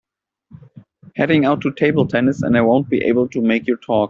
Heading 1.15 1.45
out 1.45 1.61
to 1.61 1.71
table 1.71 2.07
tennis 2.07 2.41
and 2.41 2.57
I 2.57 2.61
won’t 2.61 2.89
be 2.89 3.03
able 3.05 3.27
to 3.29 3.39
make 3.39 3.67
your 3.67 3.77
talk. 3.77 3.99